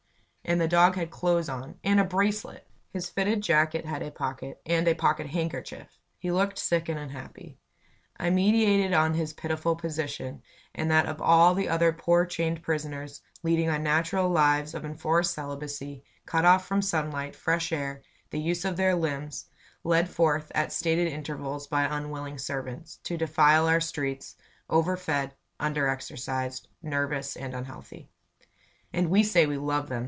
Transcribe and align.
And 0.43 0.59
the 0.59 0.67
dog 0.67 0.95
had 0.95 1.11
clothes 1.11 1.47
on 1.47 1.75
and 1.81 1.97
a 1.97 2.03
bracelet! 2.03 2.67
His 2.89 3.09
fitted 3.09 3.39
jacket 3.41 3.85
had 3.85 4.01
a 4.01 4.11
pocket 4.11 4.59
and 4.65 4.85
a 4.85 4.93
pocket 4.95 5.27
handkerchief! 5.27 5.97
He 6.17 6.29
looked 6.29 6.57
sick 6.59 6.89
and 6.89 6.99
unhappy. 6.99 7.57
I 8.17 8.29
meditated 8.31 8.91
on 8.91 9.13
his 9.13 9.31
pitiful 9.31 9.77
position, 9.77 10.41
and 10.75 10.91
that 10.91 11.05
of 11.05 11.21
all 11.21 11.53
the 11.55 11.69
other 11.69 11.93
poor 11.93 12.25
chained 12.25 12.63
prisoners, 12.63 13.21
leading 13.43 13.69
unnatural 13.69 14.27
lives 14.29 14.73
of 14.73 14.83
enforced 14.83 15.33
celibacy, 15.33 16.03
cut 16.25 16.43
off 16.43 16.65
from 16.67 16.81
sunlight, 16.81 17.33
fresh 17.33 17.71
air, 17.71 18.01
the 18.31 18.39
use 18.39 18.65
of 18.65 18.75
their 18.75 18.95
limbs; 18.95 19.45
led 19.85 20.09
forth 20.09 20.51
at 20.53 20.73
stated 20.73 21.07
intervals 21.07 21.65
by 21.67 21.83
unwilling 21.83 22.37
servants, 22.39 22.97
to 23.03 23.15
defile 23.15 23.67
our 23.67 23.79
streets; 23.79 24.35
over 24.69 24.97
fed, 24.97 25.33
under 25.61 25.87
exercised, 25.87 26.67
nervous 26.81 27.37
and 27.37 27.53
unhealthy. 27.53 28.09
"And 28.91 29.09
we 29.09 29.23
say 29.23 29.45
we 29.45 29.57
love 29.57 29.87
them!" 29.87 29.99